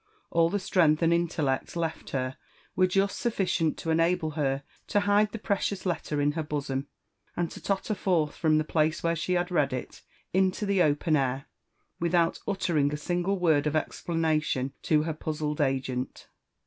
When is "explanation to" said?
13.75-15.03